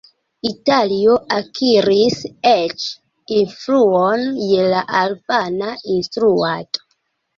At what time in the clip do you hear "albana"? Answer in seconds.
5.05-5.69